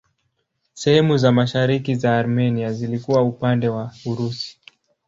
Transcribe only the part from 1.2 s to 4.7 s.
mashariki za Armenia zilikuwa upande wa Urusi.